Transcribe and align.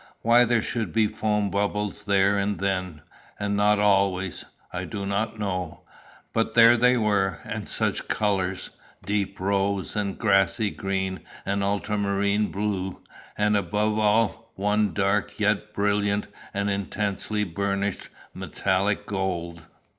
Why 0.23 0.45
there 0.45 0.63
should 0.63 0.91
be 0.93 1.05
foam 1.05 1.51
bubbles 1.51 2.05
there 2.05 2.43
then, 2.43 3.03
and 3.39 3.55
not 3.55 3.77
always, 3.77 4.43
I 4.73 4.83
do 4.85 5.05
not 5.05 5.37
know. 5.37 5.81
But 6.33 6.55
there 6.55 6.75
they 6.75 6.97
were 6.97 7.39
and 7.43 7.67
such 7.67 8.07
colours! 8.07 8.71
deep 9.05 9.39
rose 9.39 9.95
and 9.95 10.17
grassy 10.17 10.71
green 10.71 11.19
and 11.45 11.63
ultramarine 11.63 12.47
blue; 12.47 13.03
and, 13.37 13.55
above 13.55 13.99
all, 13.99 14.49
one 14.55 14.95
dark, 14.95 15.39
yet 15.39 15.71
brilliant 15.71 16.25
and 16.51 16.67
intensely 16.67 17.43
burnished, 17.43 18.09
metallic 18.33 19.05
gold. 19.05 19.61